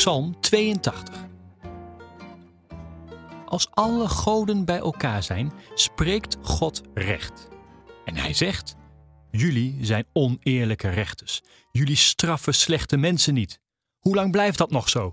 Psalm 0.00 0.40
82. 0.40 1.28
Als 3.46 3.70
alle 3.70 4.08
goden 4.08 4.64
bij 4.64 4.78
elkaar 4.78 5.22
zijn, 5.22 5.52
spreekt 5.74 6.36
God 6.42 6.82
recht. 6.94 7.48
En 8.04 8.16
hij 8.16 8.34
zegt: 8.34 8.74
Jullie 9.30 9.84
zijn 9.84 10.06
oneerlijke 10.12 10.88
rechters. 10.88 11.40
Jullie 11.72 11.96
straffen 11.96 12.54
slechte 12.54 12.96
mensen 12.96 13.34
niet. 13.34 13.60
Hoe 13.98 14.14
lang 14.14 14.30
blijft 14.30 14.58
dat 14.58 14.70
nog 14.70 14.88
zo? 14.88 15.12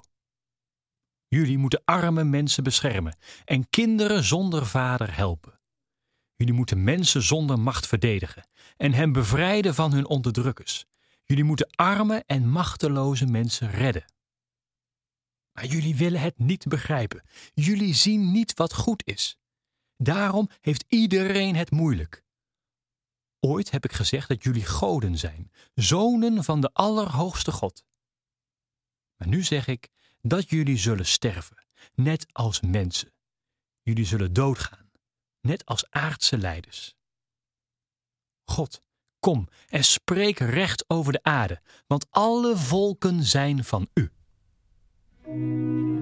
Jullie 1.28 1.58
moeten 1.58 1.82
arme 1.86 2.24
mensen 2.24 2.64
beschermen 2.64 3.18
en 3.46 3.70
kinderen 3.70 4.24
zonder 4.24 4.66
vader 4.66 5.16
helpen. 5.16 5.60
Jullie 6.36 6.54
moeten 6.54 6.84
mensen 6.84 7.22
zonder 7.22 7.60
macht 7.60 7.88
verdedigen 7.88 8.48
en 8.78 8.94
hen 8.94 9.12
bevrijden 9.12 9.76
van 9.76 9.92
hun 9.92 10.08
onderdrukkers. 10.08 10.86
Jullie 11.24 11.44
moeten 11.44 11.70
arme 11.76 12.24
en 12.26 12.50
machteloze 12.50 13.26
mensen 13.26 13.72
redden. 13.72 14.06
Maar 15.58 15.66
jullie 15.66 15.96
willen 15.96 16.22
het 16.22 16.40
niet 16.40 16.68
begrijpen. 16.68 17.24
Jullie 17.54 17.94
zien 17.94 18.32
niet 18.32 18.54
wat 18.54 18.74
goed 18.74 19.06
is. 19.06 19.38
Daarom 19.96 20.50
heeft 20.62 20.86
iedereen 20.88 21.56
het 21.56 21.72
moeilijk. 21.72 22.24
Ooit 23.40 23.72
heb 23.72 23.86
ik 23.86 23.92
gezegd 23.92 24.28
dat 24.28 24.44
jullie 24.44 24.66
goden 24.66 25.18
zijn, 25.18 25.52
zonen 25.74 26.44
van 26.44 26.62
de 26.62 26.74
Allerhoogste 26.74 27.52
God. 27.52 27.86
Maar 29.16 29.28
nu 29.28 29.44
zeg 29.44 29.68
ik 29.68 29.90
dat 30.22 30.50
jullie 30.50 30.78
zullen 30.78 31.06
sterven, 31.06 31.66
net 31.94 32.28
als 32.32 32.62
mensen. 32.62 33.14
Jullie 33.82 34.06
zullen 34.06 34.34
doodgaan, 34.34 34.92
net 35.42 35.66
als 35.66 35.90
aardse 35.90 36.38
leiders. 36.38 36.96
God, 38.44 38.82
kom 39.20 39.48
en 39.68 39.84
spreek 39.84 40.40
recht 40.40 40.90
over 40.90 41.12
de 41.12 41.24
aarde, 41.24 41.62
want 41.88 42.06
alle 42.10 42.58
volken 42.58 43.24
zijn 43.24 43.64
van 43.64 43.90
u. 43.94 44.12
Música 45.28 45.97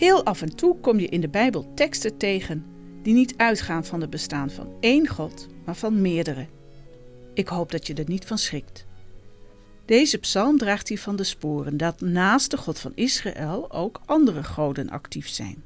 Heel 0.00 0.24
af 0.24 0.42
en 0.42 0.56
toe 0.56 0.80
kom 0.80 0.98
je 0.98 1.08
in 1.08 1.20
de 1.20 1.28
Bijbel 1.28 1.74
teksten 1.74 2.16
tegen 2.16 2.64
die 3.02 3.14
niet 3.14 3.34
uitgaan 3.36 3.84
van 3.84 4.00
het 4.00 4.10
bestaan 4.10 4.50
van 4.50 4.72
één 4.80 5.08
God, 5.08 5.46
maar 5.64 5.76
van 5.76 6.00
meerdere. 6.00 6.46
Ik 7.34 7.48
hoop 7.48 7.70
dat 7.70 7.86
je 7.86 7.94
er 7.94 8.08
niet 8.08 8.24
van 8.24 8.38
schrikt. 8.38 8.86
Deze 9.84 10.18
psalm 10.18 10.58
draagt 10.58 10.88
hiervan 10.88 11.16
de 11.16 11.24
sporen 11.24 11.76
dat 11.76 12.00
naast 12.00 12.50
de 12.50 12.56
God 12.56 12.78
van 12.78 12.92
Israël 12.94 13.72
ook 13.72 14.00
andere 14.04 14.44
goden 14.44 14.90
actief 14.90 15.28
zijn. 15.28 15.62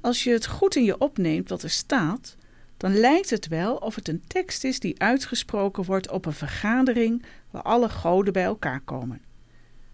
Als 0.00 0.24
je 0.24 0.30
het 0.30 0.46
goed 0.46 0.76
in 0.76 0.84
je 0.84 0.98
opneemt 0.98 1.48
wat 1.48 1.62
er 1.62 1.70
staat, 1.70 2.36
dan 2.76 2.98
lijkt 2.98 3.30
het 3.30 3.48
wel 3.48 3.76
of 3.76 3.94
het 3.94 4.08
een 4.08 4.24
tekst 4.26 4.64
is 4.64 4.80
die 4.80 5.00
uitgesproken 5.00 5.84
wordt 5.84 6.10
op 6.10 6.26
een 6.26 6.32
vergadering 6.32 7.24
waar 7.50 7.62
alle 7.62 7.88
goden 7.88 8.32
bij 8.32 8.44
elkaar 8.44 8.80
komen. 8.80 9.30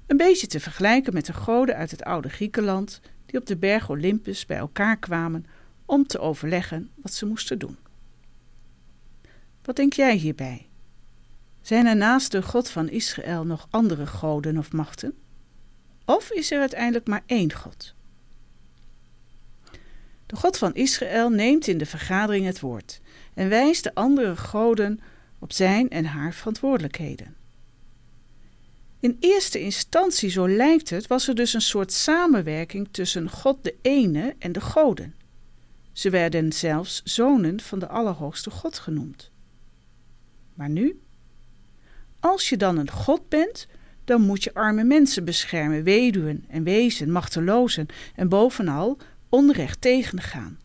Een 0.09 0.17
beetje 0.17 0.47
te 0.47 0.61
vergelijken 0.61 1.15
met 1.15 1.27
de 1.27 1.33
goden 1.33 1.77
uit 1.77 1.91
het 1.91 2.05
oude 2.05 2.29
Griekenland 2.29 3.01
die 3.27 3.41
op 3.41 3.47
de 3.47 3.57
berg 3.57 3.91
Olympus 3.91 4.47
bij 4.47 4.57
elkaar 4.57 4.97
kwamen 4.97 5.47
om 5.85 6.07
te 6.07 6.19
overleggen 6.19 6.91
wat 6.95 7.13
ze 7.13 7.27
moesten 7.27 7.59
doen. 7.59 7.77
Wat 9.63 9.77
denk 9.77 9.93
jij 9.93 10.17
hierbij? 10.17 10.69
Zijn 11.61 11.87
er 11.87 11.97
naast 11.97 12.33
de 12.33 12.43
God 12.43 12.71
van 12.71 12.89
Israël 12.89 13.45
nog 13.45 13.67
andere 13.71 14.07
goden 14.07 14.59
of 14.59 14.73
machten? 14.73 15.15
Of 16.05 16.31
is 16.31 16.51
er 16.51 16.61
uiteindelijk 16.61 17.07
maar 17.07 17.23
één 17.27 17.53
God? 17.53 17.95
De 20.27 20.37
God 20.37 20.59
van 20.59 20.75
Israël 20.75 21.31
neemt 21.31 21.67
in 21.67 21.79
de 21.79 21.87
vergadering 21.87 22.47
het 22.47 22.61
woord 22.61 23.01
en 23.35 23.49
wijst 23.49 23.85
de 23.85 23.95
andere 23.95 24.37
goden 24.37 25.01
op 25.39 25.53
zijn 25.53 25.91
en 25.91 26.05
haar 26.05 26.33
verantwoordelijkheden. 26.33 27.37
In 29.01 29.17
eerste 29.21 29.61
instantie, 29.61 30.31
zo 30.31 30.49
lijkt 30.49 30.91
het, 30.91 31.07
was 31.07 31.29
er 31.29 31.35
dus 31.35 31.55
een 31.55 31.61
soort 31.61 31.93
samenwerking 31.93 32.89
tussen 32.91 33.31
God 33.31 33.65
de 33.65 33.75
ene 33.83 34.35
en 34.39 34.53
de 34.53 34.61
goden. 34.61 35.15
Ze 35.93 36.11
werden 36.11 36.53
zelfs 36.53 37.03
zonen 37.05 37.61
van 37.61 37.79
de 37.79 37.89
Allerhoogste 37.89 38.51
God 38.51 38.79
genoemd. 38.79 39.31
Maar 40.55 40.69
nu? 40.69 41.01
Als 42.21 42.49
je 42.49 42.57
dan 42.57 42.77
een 42.79 42.91
God 42.91 43.29
bent, 43.29 43.67
dan 44.05 44.21
moet 44.23 44.45
je 44.45 44.55
arme 44.55 44.85
mensen 44.85 45.25
beschermen, 45.25 45.83
weduwen 45.83 46.45
en 46.49 46.63
wezen, 46.63 47.11
machtelozen 47.11 47.87
en 48.15 48.29
bovenal 48.29 48.99
onrecht 49.29 49.81
tegengaan. 49.81 50.59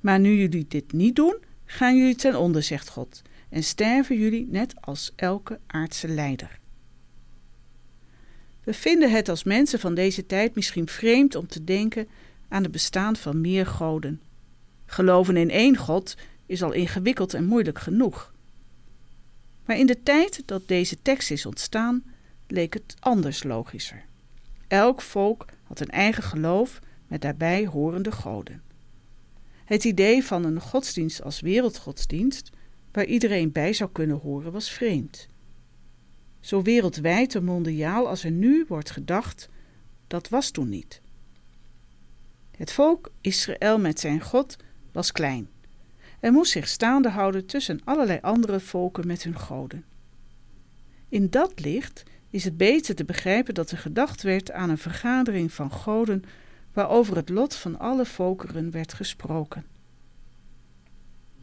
Maar 0.00 0.20
nu 0.20 0.34
jullie 0.34 0.66
dit 0.68 0.92
niet 0.92 1.16
doen, 1.16 1.36
gaan 1.64 1.96
jullie 1.96 2.16
ten 2.16 2.36
onder, 2.38 2.62
zegt 2.62 2.88
God, 2.88 3.22
en 3.50 3.62
sterven 3.62 4.16
jullie 4.18 4.46
net 4.50 4.74
als 4.80 5.12
elke 5.16 5.60
aardse 5.66 6.08
leider. 6.08 6.58
We 8.68 8.74
vinden 8.74 9.10
het 9.10 9.28
als 9.28 9.44
mensen 9.44 9.78
van 9.78 9.94
deze 9.94 10.26
tijd 10.26 10.54
misschien 10.54 10.88
vreemd 10.88 11.34
om 11.34 11.46
te 11.46 11.64
denken 11.64 12.08
aan 12.48 12.62
het 12.62 12.72
bestaan 12.72 13.16
van 13.16 13.40
meer 13.40 13.66
goden. 13.66 14.20
Geloven 14.86 15.36
in 15.36 15.50
één 15.50 15.76
God 15.76 16.16
is 16.46 16.62
al 16.62 16.72
ingewikkeld 16.72 17.34
en 17.34 17.44
moeilijk 17.44 17.78
genoeg. 17.78 18.32
Maar 19.64 19.78
in 19.78 19.86
de 19.86 20.02
tijd 20.02 20.42
dat 20.44 20.68
deze 20.68 21.02
tekst 21.02 21.30
is 21.30 21.46
ontstaan, 21.46 22.02
leek 22.46 22.74
het 22.74 22.94
anders 22.98 23.42
logischer. 23.42 24.04
Elk 24.66 25.00
volk 25.00 25.44
had 25.62 25.80
een 25.80 25.90
eigen 25.90 26.22
geloof 26.22 26.78
met 27.06 27.20
daarbij 27.20 27.66
horende 27.66 28.12
goden. 28.12 28.62
Het 29.64 29.84
idee 29.84 30.24
van 30.24 30.44
een 30.44 30.60
godsdienst 30.60 31.22
als 31.22 31.40
wereldgodsdienst, 31.40 32.50
waar 32.92 33.06
iedereen 33.06 33.52
bij 33.52 33.72
zou 33.72 33.90
kunnen 33.92 34.16
horen, 34.16 34.52
was 34.52 34.70
vreemd. 34.70 35.28
Zo 36.48 36.62
wereldwijd 36.62 37.34
en 37.34 37.44
mondiaal 37.44 38.08
als 38.08 38.24
er 38.24 38.30
nu 38.30 38.64
wordt 38.68 38.90
gedacht, 38.90 39.48
dat 40.06 40.28
was 40.28 40.50
toen 40.50 40.68
niet. 40.68 41.00
Het 42.56 42.72
volk 42.72 43.10
Israël 43.20 43.78
met 43.78 44.00
zijn 44.00 44.20
God 44.20 44.56
was 44.92 45.12
klein 45.12 45.48
en 46.20 46.32
moest 46.32 46.52
zich 46.52 46.68
staande 46.68 47.08
houden 47.08 47.46
tussen 47.46 47.80
allerlei 47.84 48.18
andere 48.22 48.60
volken 48.60 49.06
met 49.06 49.22
hun 49.22 49.38
goden. 49.38 49.84
In 51.08 51.30
dat 51.30 51.60
licht 51.60 52.02
is 52.30 52.44
het 52.44 52.56
beter 52.56 52.94
te 52.94 53.04
begrijpen 53.04 53.54
dat 53.54 53.70
er 53.70 53.78
gedacht 53.78 54.22
werd 54.22 54.52
aan 54.52 54.70
een 54.70 54.78
vergadering 54.78 55.52
van 55.52 55.72
goden 55.72 56.22
waarover 56.72 57.16
het 57.16 57.28
lot 57.28 57.54
van 57.54 57.78
alle 57.78 58.06
volkeren 58.06 58.70
werd 58.70 58.92
gesproken. 58.92 59.64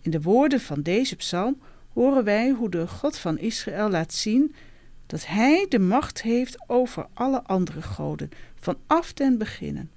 In 0.01 0.11
de 0.11 0.21
woorden 0.21 0.59
van 0.59 0.81
deze 0.81 1.15
psalm 1.15 1.61
horen 1.93 2.23
wij 2.23 2.49
hoe 2.49 2.69
de 2.69 2.87
God 2.87 3.17
van 3.17 3.37
Israël 3.37 3.89
laat 3.89 4.13
zien 4.13 4.55
dat 5.05 5.25
Hij 5.25 5.65
de 5.69 5.79
macht 5.79 6.21
heeft 6.21 6.69
over 6.69 7.07
alle 7.13 7.43
andere 7.43 7.81
goden, 7.81 8.29
vanaf 8.55 9.13
den 9.13 9.37
beginnen. 9.37 9.91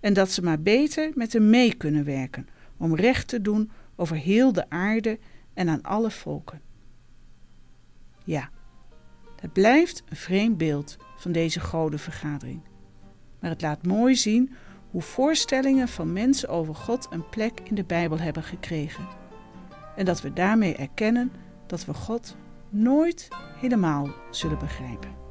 En 0.00 0.12
dat 0.12 0.30
ze 0.30 0.42
maar 0.42 0.60
beter 0.60 1.10
met 1.14 1.32
hem 1.32 1.50
mee 1.50 1.74
kunnen 1.74 2.04
werken, 2.04 2.48
om 2.76 2.96
recht 2.96 3.28
te 3.28 3.40
doen 3.40 3.70
over 3.96 4.16
heel 4.16 4.52
de 4.52 4.70
aarde 4.70 5.18
en 5.54 5.68
aan 5.68 5.82
alle 5.82 6.10
volken. 6.10 6.60
Ja, 8.24 8.50
het 9.40 9.52
blijft 9.52 10.02
een 10.08 10.16
vreemd 10.16 10.58
beeld 10.58 10.96
van 11.16 11.32
deze 11.32 11.60
godenvergadering. 11.60 12.60
Maar 13.40 13.50
het 13.50 13.62
laat 13.62 13.86
mooi 13.86 14.14
zien 14.14 14.54
hoe 14.90 15.02
voorstellingen 15.02 15.88
van 15.88 16.12
mensen 16.12 16.48
over 16.48 16.74
God 16.74 17.06
een 17.10 17.28
plek 17.28 17.60
in 17.64 17.74
de 17.74 17.84
Bijbel 17.84 18.18
hebben 18.18 18.42
gekregen. 18.42 19.06
En 19.96 20.04
dat 20.04 20.20
we 20.20 20.32
daarmee 20.32 20.76
erkennen 20.76 21.32
dat 21.66 21.84
we 21.84 21.94
God 21.94 22.36
nooit 22.82 23.28
helemaal 23.60 24.08
zullen 24.30 24.58
begrijpen. 24.58 25.25